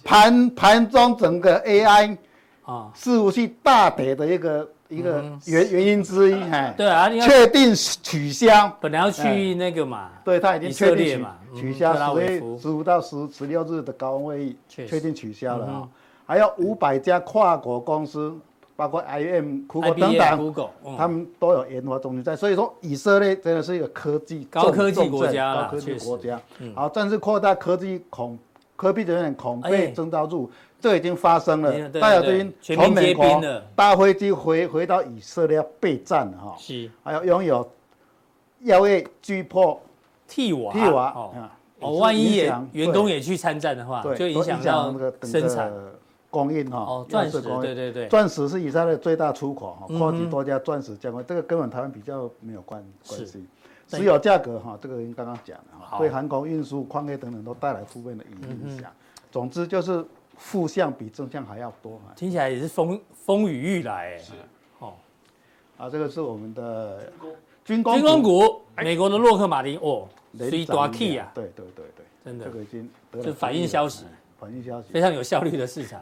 [0.04, 2.16] 盘盘中整个 AI
[2.63, 6.34] 啊伺服器大跌的一个一个原原因之一。
[6.34, 15.89] 哎，对啊，确定取消，本来要去那个嘛，对他已经确定嘛，取消十月十五到十十六日的高温会议确定取消了啊，
[16.26, 18.36] 还有五百家跨国公司。
[18.76, 20.54] 包括 IBM、Google 等等
[20.98, 22.36] 他们都有研发中心在。
[22.36, 26.41] 所以说，以色列真的是一个科技高科技国家，高科技国家。
[26.74, 28.38] 好，但是扩大科技恐
[28.76, 30.50] 科技的人恐被征召入，
[30.84, 31.72] 这已经发生了。
[31.91, 33.41] 大家都已经从美国
[33.74, 36.56] 搭飞机回回到以色列备战了哈。
[36.60, 37.72] 是，还有拥有
[38.60, 39.82] 药业巨破
[40.28, 41.32] 替瓦替瓦
[41.80, 45.72] 哦，万一也员工也去参战的话，就影响到生产。
[46.30, 53.46] 供应哈，哦，钻石，对对对，钻石是以色列的最大出口哈，扩及多家钻石加工，这个根本台湾比较没有关关系。
[53.88, 58.91] 石油价格哈，这个刚刚讲了哈，对航空运输、矿业等等都带来负面的影响。
[59.32, 60.04] 总之就是
[60.38, 62.00] 负向比正向还要多。
[62.15, 64.17] 听起来也是风风雨欲来哎。
[64.17, 64.34] 是，
[64.80, 64.93] 哦，
[65.78, 67.12] 啊，这个是我们的
[67.63, 72.89] 军工军工股，美国的洛克马丁哦，雷达 key 啊，对对对对，真的，这个已经
[73.24, 74.06] 就反映消息，
[74.39, 76.02] 反映消息，非常有效率的市场。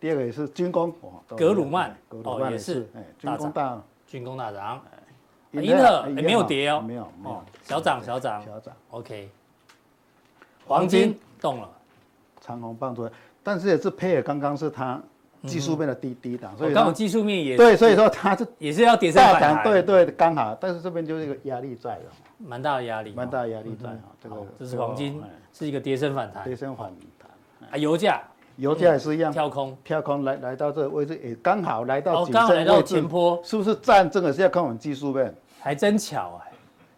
[0.00, 0.92] 第二个也是军工，
[1.28, 4.82] 格鲁曼，哦也是，哎，军工大，军工大涨，
[5.52, 8.44] 英特也没有跌哦，没有，哦，小涨小涨。
[8.44, 9.30] 小涨，OK，
[10.66, 11.70] 黄金动了，
[12.40, 13.10] 长虹棒出来，
[13.44, 15.00] 但是也是配合刚刚是它
[15.46, 22.02] 技术面的低低档，所以刚好技术面也对，所以说它是也是要跌升反弹，对对，刚好，但是这边就是一个压力在了，
[22.38, 27.30] 蛮大的压力，蛮大的压力在哈，这个这是黄金是一个跌升反弹，跌升反弹，
[27.70, 28.20] 啊，油价。
[28.56, 35.34] 油价也是一样，跳空，跳空来来到这个位置，也刚好来到，哦，刚好来到前坡，是不是站正的是要看我们技术面？
[35.58, 36.52] 还真巧哎，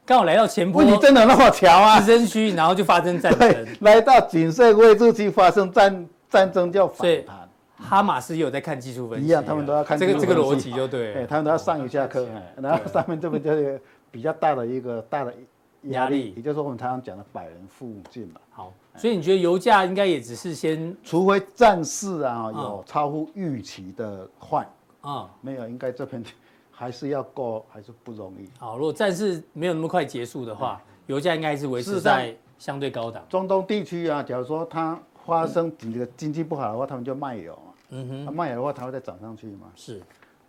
[0.04, 1.98] 刚好来到前坡，问题真的那么巧啊？
[1.98, 7.48] 支撑区，然后就发生战争，来到颈线位置去发生战战争叫反弹。
[7.78, 13.78] 哈马斯也有在看技术分析，一样，他们都要看这个这个逻辑就对，哎，他们都要上一下课， 然后上面这边就是
[14.10, 15.34] 比较大的一个大的
[15.82, 18.40] 压力，也就是说我们常常讲的百人附近嘛。
[18.50, 18.72] 好。
[18.96, 24.66] 所以你觉得油价应该也只是先，除非战事啊有超乎预期的坏
[25.02, 26.24] 啊，没有，应该这边
[26.70, 28.48] 还是要过，还是不容易。
[28.58, 33.22] 好，如果战事没有那么快结束的话，油价应该是维持在相对高档。
[33.28, 37.72] 中东地区啊，假如说它发生这个经济不好的话，他们就卖油嘛。
[37.90, 39.66] 嗯哼，卖油的话，它会再涨上去嘛。
[39.74, 40.02] 是，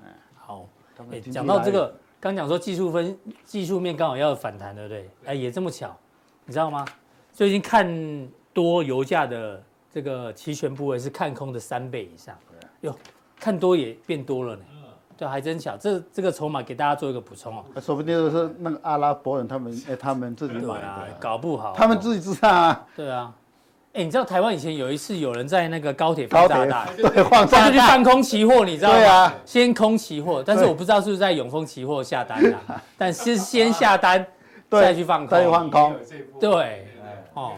[0.03, 0.67] 哎，好，
[1.11, 5.09] 哎，讲到这个，刚讲说技术分技术面刚好要反弹，对不对？
[5.25, 5.95] 哎，也这么巧，
[6.45, 6.85] 你知道吗？
[7.31, 7.87] 最近看
[8.53, 9.61] 多油价的
[9.91, 12.35] 这个期权部位是看空的三倍以上，
[12.81, 12.95] 哟，
[13.39, 14.63] 看多也变多了呢，
[15.15, 15.77] 对，还真巧。
[15.77, 22.87] 这这个筹码给大家做一个补充哦，说不定是那个阿拉伯人他们哎他们自己买的，搞不好他们自己知道啊。
[22.95, 23.31] 对啊，
[23.97, 27.71] 哎，你知道台湾以前有一次有人在那个高铁放炸弹， 对，放炸弹。
[27.73, 28.95] 去放空期货，你知道吗？
[28.95, 34.23] 对啊，先空期货，但是我不知道是不是在永丰期货下单啊， 但是先下单
[34.69, 35.95] 再去放空，再去放空，
[36.39, 36.87] 对。
[37.33, 37.53] 哦，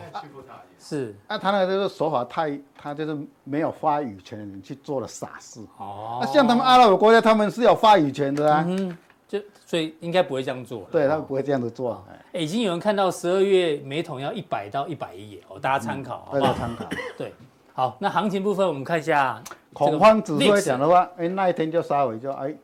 [0.80, 5.62] 是，那他那个就是手法太，他就是没有话语权的人去做了傻事。
[5.78, 8.97] 哦，那像他们阿拉伯国家，他们是有话语权的啊，嗯，
[9.30, 10.88] 就所以应该不会这样做。
[10.92, 12.04] 对，他们不会这样子做。
[12.34, 16.86] 哎，已经有人看到十二月每桶要一百到一百亿，哦，大家参考，大家参考。
[17.15, 17.32] 对，
[17.74, 19.39] 好，那行情部分我们看一下，
[19.72, 22.56] 恐慌指数来讲的话，哎，那一天就稍微就哎，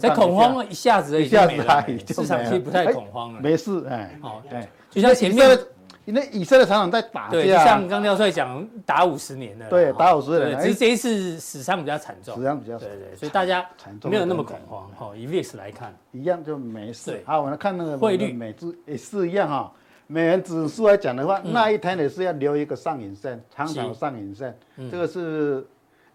[0.00, 1.52] 在恐慌了一下子，一下子
[2.08, 5.58] 市场其实不太恐慌了，没事，哎，哦，对，就像前面。
[6.06, 13.66] 因为以色列常常在打架，对，像刚廖帅讲，打五十年的，对，打五十年，只是这一次死伤比较惨重，死伤比较，对对，所以大家
[14.04, 14.88] 没有那么恐慌。
[14.96, 17.20] 哈，以 VIX 来看，一样就没事。
[17.26, 19.72] 好，我们看那个汇率，美指也是一样哈。
[20.06, 24.56] 美元指数来讲的话，那一天也是要留一个上影线，长长的上影线。
[24.88, 25.66] 这个是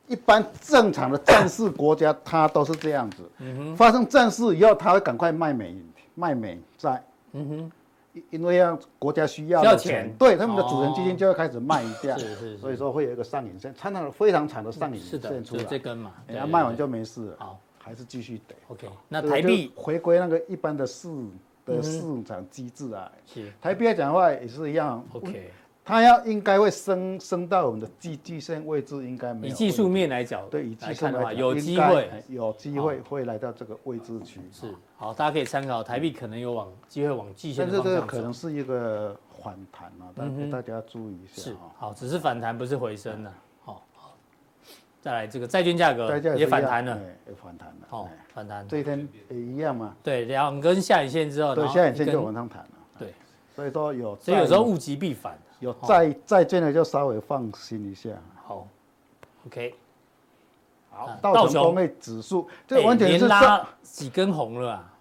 [0.07, 3.29] 一般正常的战事国家，它都是这样子。
[3.75, 5.75] 发生战事以后，他会赶快卖美
[6.15, 7.03] 卖美债。
[7.33, 7.71] 嗯哼。
[8.29, 18.55] 因为要国家需要的钱，对他们的主人基金就要开始卖掉，是是，所以说会有一个上影线，看到了非常长的上影线出来，这根嘛，然后卖完就没事了，好，还是继续得。
[18.67, 21.09] OK，那台币回归那个一般的市
[21.65, 23.51] 的市场机制啊，是。
[23.61, 25.51] 台币来讲的话也是一样，OK。
[25.91, 29.53] 它要应该会升升到我们的季季线位置，应该没有。
[29.53, 34.39] 以技术面来讲，对，以技术面来讲，有机会，有机会会来到这个位置区。
[34.53, 37.83] 是，好，大家可以参考，台币可能有往机会往季线的方向。
[37.83, 41.41] 但是这个可能是一个反弹啊，但是大家要注意一下。
[41.41, 43.33] 是，好，只是反弹，不是回升的。
[43.65, 43.85] 好，
[45.01, 47.87] 再来这个债券价格也反弹了，也反弹了。
[47.89, 48.65] 好，反弹。
[48.65, 49.93] 这一天也一样嘛。
[50.01, 52.69] 对，两根下影线之后，对，下影线就往上弹了。
[52.97, 53.13] 对，
[53.53, 55.37] 所以说有，所以有时候物极必反。
[55.61, 58.09] 有债债券的就稍微放心一下。
[58.45, 58.67] 好
[59.45, 59.75] ，OK，
[60.89, 64.93] 好，道琼工业指数这完全是拉几根红了啊，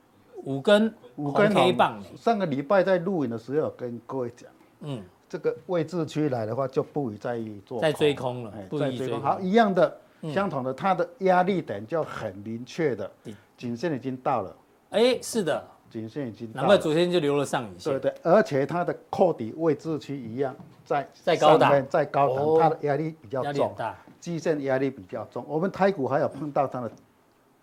[0.45, 2.01] 五根五根黑棒。
[2.17, 4.49] 上个礼拜在录影的时候有跟各位讲，
[4.81, 9.21] 嗯，这个位置区来的话就不宜再做再追空了，再追空。
[9.21, 9.99] 好，一样的，
[10.33, 13.11] 相同的，它的压力点就很明确的，
[13.57, 14.57] 颈线已经到了。
[14.91, 16.51] 哎，是的，颈线已经。
[16.55, 17.93] 难怪昨天就留了上影线。
[17.93, 23.75] 对对，而且它的扣底位置区一样，在在高档，在高档，它的压力比较重，
[24.21, 25.45] 基线压力比较重。
[25.49, 26.91] 我们台股还有碰到它的，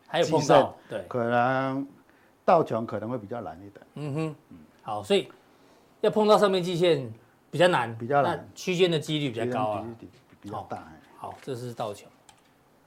[0.07, 1.87] 还有碰到，对，可能
[2.43, 3.85] 道琼可能会比较难一点。
[3.95, 4.35] 嗯哼，
[4.81, 5.29] 好，所以
[6.01, 7.11] 要碰到上面基线
[7.49, 9.85] 比较难，比较难，区间的几率比较高啊，
[10.41, 10.87] 比较大。
[11.17, 12.07] 好，这是道琼。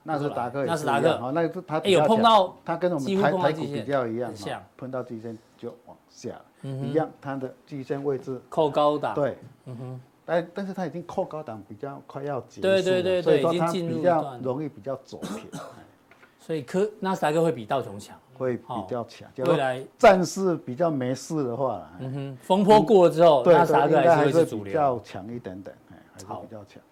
[0.02, 9.36] 纳斯达克，纳斯达克，好，那个它有碰到，它跟我们台台股比较一样，像碰到季线就往下，一样，它的季线位置扣高档，对，
[9.66, 15.46] 嗯哼，但但是它已经扣高档，比较快要结束，对对对对，已经进入比较容易比较走平，
[16.40, 26.82] 所以科纳斯达克会比道琼强，会比较强，未来暂时比较没事的话，嗯哼，风波过了之后，纳斯达克还是会比较强一点点，哎还是比较强。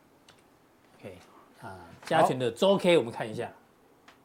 [2.16, 3.50] 啊，加权的周 K 我们看一下，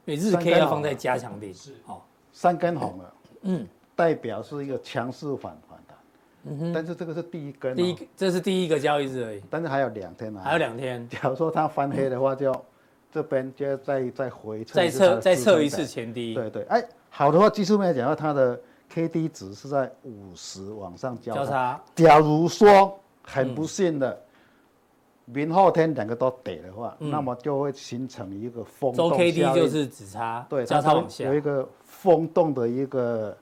[0.05, 1.73] 因为日 K 要放在加强点，是。
[1.85, 5.97] 好，三根红了，嗯，代表是一个强势反反弹，
[6.45, 12.53] 嗯哼，但是这个是第一根，第一这是第一个交易日而已，但是还有两天啊，还有两天，假如说它翻黑的话，就
[13.11, 24.21] 这边就要再再回测，再测再测一次前低，对对，哎，好的话，技术面来讲，它的 K D 值是在五十往上交叉，假如说很不幸的。
[25.25, 29.09] 明后天两个都跌的话，那么就会形成一个风动。
[29.09, 33.37] 周 K D 就是指差，对，交叉往下有一个风动的一个，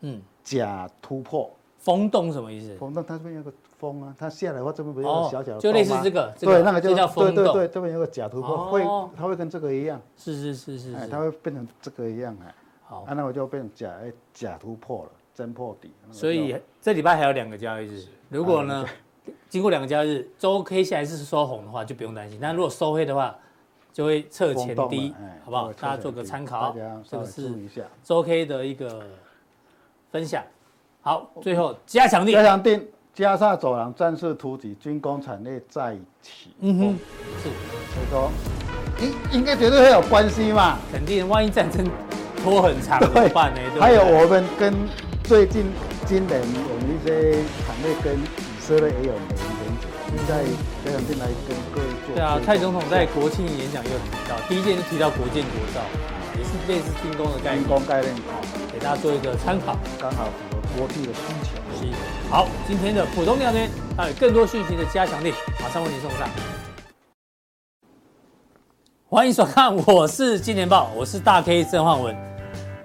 [0.00, 1.50] 嗯，假突破。
[1.76, 2.74] 风洞什么意思？
[2.76, 7.34] 风洞它这边有个风啊，它下来的话这边不是有个小小的，就类似这个，对，那个就叫风洞。
[7.36, 8.82] 对对对，这边有个假突破，会
[9.16, 10.00] 它会跟这个一样。
[10.16, 12.54] 是是是是，它会变成这个一样哎。
[12.84, 15.92] 好，那我就变成假哎假突破了，真破底。
[16.10, 18.84] 所以这礼拜还有两个交易日，如果呢？
[19.48, 22.38] 经过两个交易日，周 K 线还是收红的话，就不用担心。
[22.40, 23.34] 但如果收黑的话，
[23.92, 25.14] 就会测前低，
[25.44, 25.72] 好不好？
[25.72, 26.74] 大家做个参考。
[27.10, 27.52] 这个是
[28.04, 29.02] 周 K 的一个
[30.12, 30.42] 分享。
[31.00, 36.50] 好，最后加强定，加强定，加沙走廊战事突起，军工产业再起。
[36.60, 36.98] 嗯哼，
[37.42, 37.48] 是。
[37.94, 38.30] 所以说，
[39.00, 40.78] 应应该绝对会有关系嘛？
[40.92, 41.84] 肯定，万一战争
[42.42, 43.60] 拖很长怎么办呢？
[43.80, 44.74] 还有我们跟
[45.24, 45.66] 最近
[46.06, 47.32] 今年我们一些
[47.66, 48.47] 产业跟。
[48.68, 50.44] 这类也有美元原则，你在
[50.84, 52.14] 加强錠来跟各位做。
[52.14, 55.80] 对啊，蔡总统在国庆演讲又提到，第一件就提到国建国造，
[56.36, 57.60] 也是类似军工的概念。
[57.60, 58.14] 军工概念，
[58.70, 61.80] 给大家做一个参考，刚好符合国际的需求。
[61.80, 61.90] 是。
[62.28, 66.28] 好，今天的普通聊天还有更多讯息的加强力，马上为您送上。
[69.08, 72.14] 欢迎收看，我是金钱爆，我是大 K 郑焕文。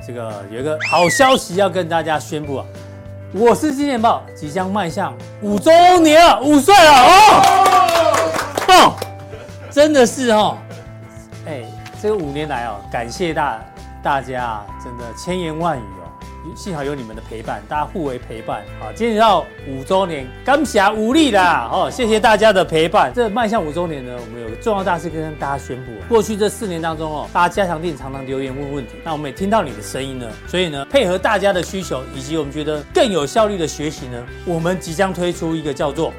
[0.08, 2.66] 这个有一个好消息要跟大家宣布啊。
[3.36, 7.42] 我是金钱豹，即将迈向五周年了，五岁了哦，
[8.68, 8.94] 哦，
[9.72, 10.56] 真的是哦，
[11.48, 11.64] 哎，
[12.00, 13.60] 这五年来哦，感谢大
[14.04, 16.03] 大家，真的千言万语哦。
[16.56, 18.92] 幸好有你们的陪伴，大家互为陪伴啊！
[18.96, 21.70] 今天到五周年，感谢五力啦！
[21.72, 23.12] 哦，谢谢大家的陪伴。
[23.14, 25.92] 这迈向五周年呢，我们有个重要大事跟大家宣布。
[26.08, 36.14] 过去这四年当中哦，大家加强店常常留言问问题，那我们也听到你的声音呢，所以呢，配合大家的需求，以及我们觉得更有效率的学习呢，我们即将推出一个叫做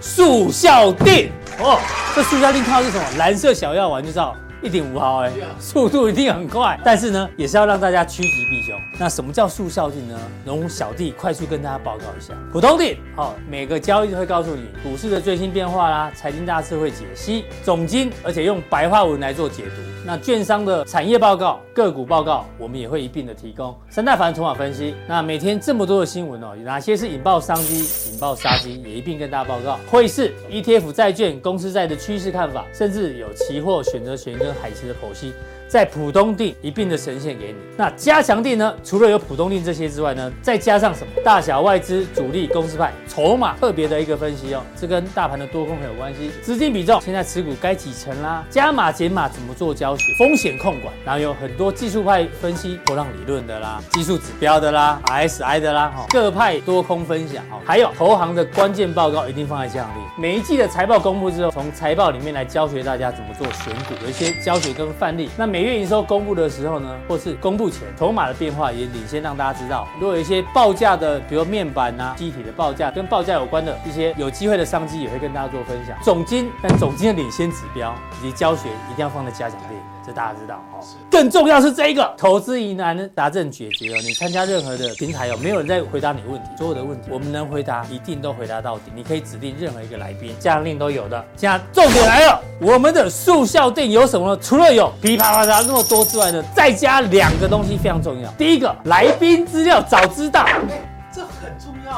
[0.00, 1.78] 速效定哦。
[2.14, 3.04] 这速效定靠的是什么？
[3.18, 4.34] 蓝色小药丸就知道。
[4.66, 8.76] 一点五毫哎，速度一定很快，但是呢，也是要让大家趋吉避凶。
[8.98, 10.18] 那什么叫速效性呢？
[10.44, 12.34] 容小弟快速跟大家报告一下。
[12.52, 19.95] 普通点，好，每个交易都会告诉你股市的最新变化啦，财经大事会解析总经，而且用白话文来做解读。
[20.06, 23.76] 那券商的产业报告、个股报告，我们也会一并的提供。
[23.90, 29.76] 三大法人筹码分析，那每天这么多的新闻哦，有哪些是引爆商机、引爆杀机，也一并跟大家报告。
[29.90, 35.32] 汇市、ETF、债券、公司债的趋势看法，甚至有期货、选择权跟海期的剖析。
[35.68, 37.56] 在浦东地一并的呈现给你。
[37.76, 38.74] 那加强地呢？
[38.82, 41.12] 除了有浦东地这些之外呢，再加上什么？
[41.24, 44.62] 大小外资、主力、公司派、筹码特别的一个分析哦。
[44.76, 46.30] 这跟大盘的多空很有关系。
[46.42, 48.44] 资金比重，现在持股该几成啦？
[48.48, 50.04] 加码减码怎么做教学？
[50.18, 57.60] 风险控管，然后有很多技术派分析、波浪理论的啦，技术指标的啦，RSI 的啦，各派多空分享哦。
[57.64, 60.20] 还有投行的关键报告一定放在加强錠。
[60.20, 65.28] 每一季的财报公布之后，从财报里面来教学大家怎么做选股，有一些教学跟范例。
[65.36, 69.88] 那每每月营收公布的时候呢，或是公布前，筹码的变化也领先让大家知道。
[69.98, 75.96] 如果有一些报价的，比如面板啊、机体的报价，跟报价有关的一些有机会的商机，也会跟大家做分享。
[76.02, 79.95] 总金，但总金的领先指标以及教学一定要放在加强錠。
[80.06, 80.84] 这大家知道哦。
[81.10, 84.00] 更重要是这一个投资疑难答正解决了。
[84.02, 88.92] 你参加任何的平台哦，没有人在回答你问题，所有的问题我们能回答一定都回答到底。
[88.94, 91.24] 你可以指定任何一个来宾，奖励都有的。
[91.36, 94.40] 现在重点来了，我们的速效定有什么呢？
[94.42, 98.30] 除了有噼啪啪啪那么多之外呢，再加两个东西非常重要。
[98.32, 100.46] 第一个，来宾资料早知道。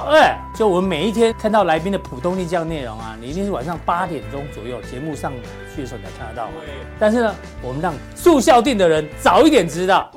[0.05, 0.21] 这很重要。
[0.21, 5.33] 对，就我们每一天看到来宾的普通力这样内容啊，你一定是晚上八点钟左右节目上
[5.75, 6.49] 去的时候你才看得到。
[6.65, 6.75] 对。
[6.99, 10.11] 但是呢，我们让速效定的人早一点知道。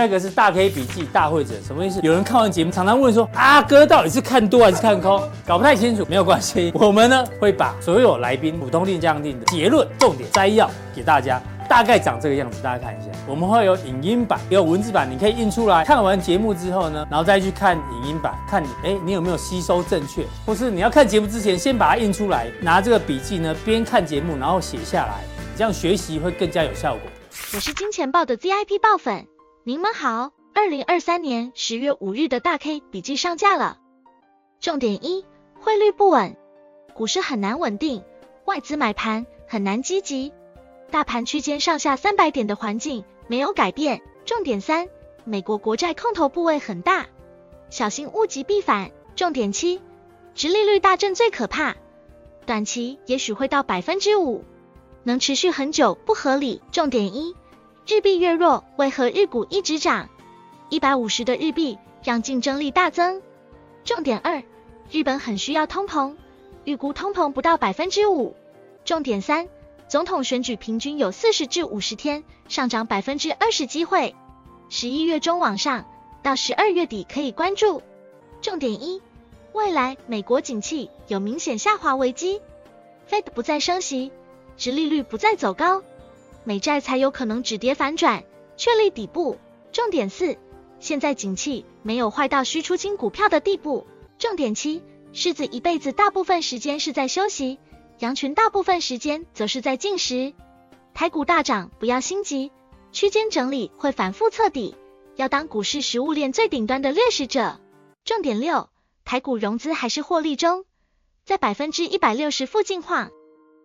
[0.00, 2.00] 外一个是大 K 笔记大会者，什么意思？
[2.02, 5.22] 有人看完节目，常常问说：阿哥到底是看多还是看空？
[5.46, 13.10] 搞不太清楚，没有关系，我们呢会把所有来宾普通錠、降錠的结论、重点摘要给大家，大概长这个样子，大家看一下。
[13.26, 15.84] 我们会有影音版，也有文字版，你可以印出来。
[15.84, 25.20] 看完节目之后呢，然后再去看影音版，看你哎你有没有吸收正确，或是你要看节目之前先把它印出来，拿这个笔记呢边看节目，然后写下来，
[25.56, 27.02] 这样学习会更加有效果。
[27.54, 29.29] 我是金钱豹的 VIP 爆粉。
[29.62, 33.76] 您们好，二零二三年十月五日的大 K 笔记上架了。
[34.58, 35.26] 重点一，
[35.60, 36.34] 汇率不稳，
[36.94, 38.02] 股市很难稳定，
[38.46, 40.32] 外资买盘很难积极，
[40.90, 44.00] 大盘区间上下三百点的环境没有改变。
[44.24, 44.88] 重点三，
[45.24, 47.06] 美国国债空头部位很大，
[47.68, 48.90] 小心物极必反。
[49.14, 49.82] 重点七，
[50.34, 51.76] 殖利率大震最可怕，
[52.46, 54.42] 短期也许会到百分之五，
[55.02, 56.62] 能持续很久不合理。
[56.72, 57.36] 重点一。
[57.90, 60.08] 日币越弱，为何日股一直涨？
[60.68, 63.20] 一百五十的日币让竞争力大增。
[63.82, 64.44] 重点二，
[64.92, 66.14] 日本很需要通膨，
[66.62, 68.36] 预估通膨不到百分之五。
[68.84, 69.48] 重点三，
[69.88, 74.14] 总统选举平均有四十至五十天上涨百分之二十机会，
[74.68, 75.84] 十一月中往上
[76.22, 77.82] 到十二月底可以关注。
[78.40, 79.02] 重点一，
[79.52, 82.40] 未来美国景气有明显下滑危机
[83.10, 84.12] ，Fed 不再升息，
[84.56, 85.82] 殖利率不再走高。
[86.44, 88.24] 美债才有可能止跌反转，
[88.56, 89.38] 确立底部。
[89.72, 90.36] 重点四，
[90.78, 93.86] 现在景气没有坏到需出清股票的地步。
[94.18, 94.82] 重点七，
[95.12, 97.58] 狮子一辈子大部分时间是在休息，
[97.98, 100.34] 羊群大部分时间则是在进食。
[100.92, 102.50] 台股大涨不要心急，
[102.90, 104.74] 区间整理会反复测底，
[105.16, 107.60] 要当股市食物链最顶端的掠食者。
[108.04, 108.68] 重点六，
[109.04, 110.64] 台股融资还是获利中，
[111.24, 113.10] 在百分之一百六十附近晃，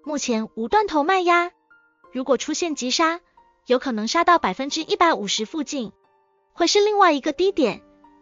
[0.03, 1.51] 目前无断头卖压。
[2.15, 3.19] 如果出现急杀，
[3.67, 5.91] 有可能杀到百分之一百五十附近，
[6.53, 7.81] 会是另外一个低点。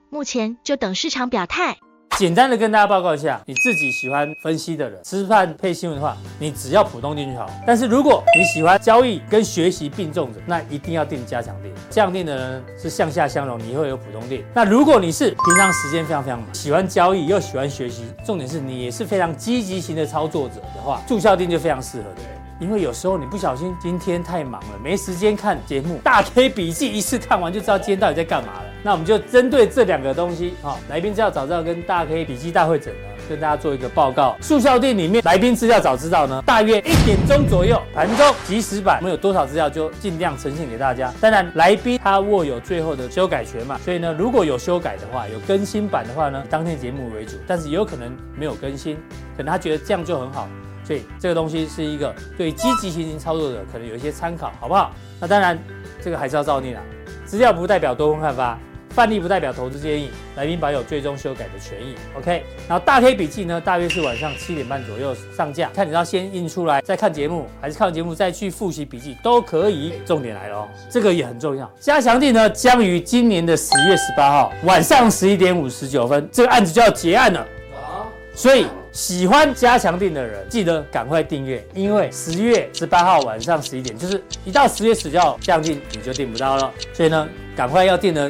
[0.09, 1.77] 目前就等市场表态。
[2.17, 7.47] 简单的跟大家报告一下，你自己喜欢分析的人，吃饭配新闻的话，你只要普通錠就好。
[7.67, 11.71] 但是如果你喜欢交易跟学习并重的，那一定要定加强錠。
[11.91, 14.43] 加强錠的人是向下相容，你会有普通定。
[14.55, 22.21] 那如果你是平常时间非常非常忙，喜欢交易又喜欢学习，重点是你也是非常积极型的操作者的话，住校定就非常适合的。
[22.59, 28.65] 因为有时候你不小心今天太忙了，没时间看节目，大 K 笔记一次看完就知道今天到底在干嘛了。
[28.83, 34.35] 那我们就针对这两个东西，好，来宾资料早知道跟大 K 笔记大会诊呢，跟大家做一个报告。
[34.41, 41.13] 速效店里面来宾资料早知道呢，大约一点钟左右盘中即时版，我们有多少资料就尽量呈现给大家。
[41.21, 48.97] 当然，来宾他握有最后的修改权嘛，所以呢，如果有修改的话，有更新版的话呢，当天节目为主，但是也有可能没有更新，
[49.37, 50.47] 可能他觉得这样就很好。
[50.83, 54.91] 所以这个东西是一个对积极型操作者可能有一些参考，好不好？
[55.19, 55.57] 那当然，
[56.01, 56.83] 这个还是要照念啊。
[57.25, 58.59] 资料不代表多空看法，
[58.89, 61.95] 范例不代表投资建议，来宾保有最终修改的权益。
[62.17, 69.93] OK，然后大 K 笔记呢，大约是晚上七点半左右上架，看你要先印出来再看节目，还是看完节目再去复习笔记都可以。
[70.05, 71.71] 重点来了哦，这个也很重要。
[71.79, 77.39] 加强地呢，将于今年的十月十八号晚上十一点五十九分，这个案子就要结案了
[77.73, 78.05] 啊，
[78.35, 78.67] 所以。
[78.93, 86.71] 喜欢加强錠的人，记得赶快订阅，因为十月十八号晚上十一点，就是一到十月十九号降定你就订不到了。
[86.93, 88.29] 所以呢，赶快要订的，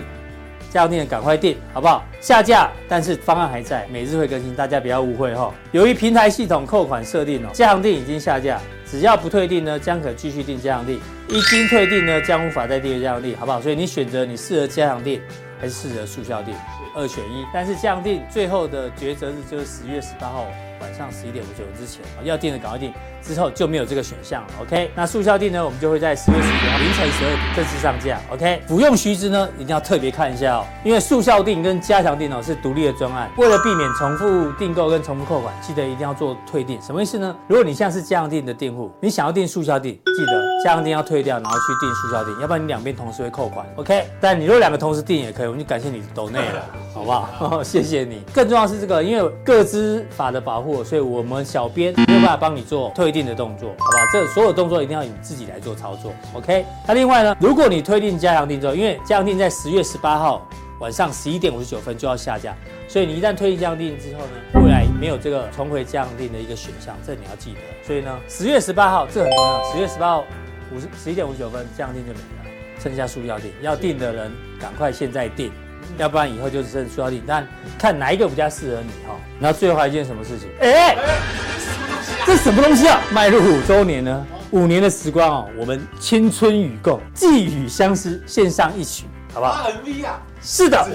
[0.71, 2.05] 加强錠的赶快订，好不好？
[2.21, 5.53] 下架，但是方案还在，每日会更新，大家不要误会哈。
[5.73, 8.57] 由于平台系统扣款设定哦，加强錠已经下架，
[8.89, 10.97] 只要不退订呢，将可继续订加强錠；
[11.27, 13.59] 一经退订呢，将无法再订加强錠，好不好？
[13.59, 15.19] 所以你选择你适合加强錠
[15.59, 16.53] 还是适合速效錠，
[16.95, 17.45] 二选一。
[17.53, 20.45] 但是这样定最后的抉择日就是十月十八号。
[20.83, 24.47] 晚上十一点五十九之前要订的赶快订，之后就没有这个选项了。
[24.61, 25.63] OK，那速效订呢？
[25.63, 28.19] 我们就会在十月十九号凌晨十二点正式上架。
[28.29, 36.81] OK，服用须知呢，一定要特别看一下哦，因为速效錠跟加强錠哦是独立的专案，为了避免重复订购跟重复扣款，记得一定要做退订。
[36.81, 37.33] 什么意思呢？
[37.47, 43.65] 如果你现在是加强錠的订户，你想要订速效錠，记得加强錠要退掉，然后去订速效錠，要不然你两边同时会扣款。
[43.77, 47.29] OK，但你如果两个同时订也可以，我们就感谢你抖内了，好不好？
[47.39, 48.21] 哦， 谢谢你。
[48.33, 50.72] 更重要是这个，因为个资法的保护。
[50.81, 54.05] 所以，我们小编没有办法帮你做退订的动作，好不好？
[54.13, 56.65] 这所有动作一定要你自己来做操作，OK？
[56.87, 60.47] 那另外呢，如果你退订加强錠之后，因为加强订在十月十八号
[60.79, 62.55] 晚上十一点五十九分就要下架，
[62.87, 67.59] 所以你一旦退订加强订之后呢，未来没有这个重回加强订的一个选项，这你要记得。
[67.85, 70.23] 所以呢，十月十八号这很重要，十月十八号
[70.73, 75.51] 五十十一点五十九分加强订就没了，剩下速效錠，要订的人赶快现在订。
[75.97, 79.15] 要不然以后就只剩速效錠，但看哪一个比较适合你哈。
[79.39, 80.49] 然后最后还有一件什么事情？
[80.59, 80.95] 哎，
[82.25, 83.01] 这什么东西啊？
[83.11, 90.21] 迈入五周年呢，五年的时光哦，我们青春与共，寄语相思，献上一曲，好不好？MV 啊？
[90.41, 90.87] 是的，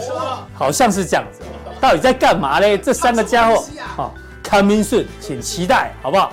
[0.55, 1.41] 好像是这样子。
[1.81, 2.77] 到底在干嘛嘞？
[2.77, 3.65] 这三个家伙，
[3.97, 6.33] 好，coming soon，请期待，好不好？